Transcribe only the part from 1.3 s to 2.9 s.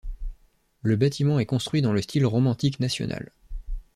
est construit dans le Style romantique